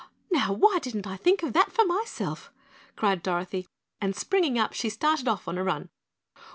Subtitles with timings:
[0.31, 2.51] "Now, why didn't I think of that myself?"
[2.95, 3.67] cried Dorothy,
[4.01, 5.89] and springing up she started off on a run.